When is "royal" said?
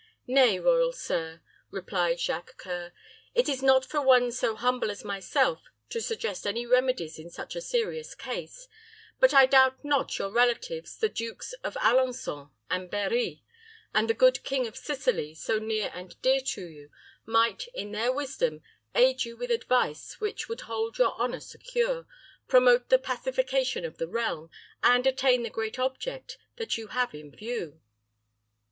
0.59-0.91